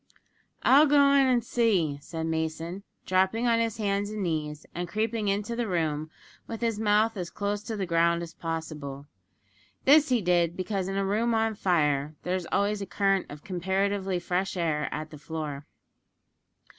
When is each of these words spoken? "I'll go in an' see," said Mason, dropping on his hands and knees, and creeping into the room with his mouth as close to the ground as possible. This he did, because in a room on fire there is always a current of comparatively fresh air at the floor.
"I'll 0.63 0.87
go 0.87 1.11
in 1.11 1.27
an' 1.27 1.41
see," 1.43 1.99
said 2.01 2.25
Mason, 2.25 2.81
dropping 3.05 3.45
on 3.45 3.59
his 3.59 3.77
hands 3.77 4.09
and 4.09 4.23
knees, 4.23 4.65
and 4.73 4.87
creeping 4.89 5.27
into 5.27 5.55
the 5.55 5.67
room 5.67 6.09
with 6.47 6.61
his 6.61 6.79
mouth 6.79 7.15
as 7.17 7.29
close 7.29 7.61
to 7.65 7.77
the 7.77 7.85
ground 7.85 8.23
as 8.23 8.33
possible. 8.33 9.05
This 9.85 10.09
he 10.09 10.19
did, 10.23 10.57
because 10.57 10.87
in 10.87 10.97
a 10.97 11.05
room 11.05 11.35
on 11.35 11.53
fire 11.53 12.15
there 12.23 12.35
is 12.35 12.47
always 12.51 12.81
a 12.81 12.87
current 12.87 13.27
of 13.29 13.43
comparatively 13.43 14.17
fresh 14.17 14.57
air 14.57 14.89
at 14.91 15.11
the 15.11 15.19
floor. 15.19 15.67